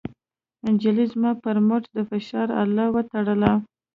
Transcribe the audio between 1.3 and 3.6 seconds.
پر مټ د فشار اله وتړله.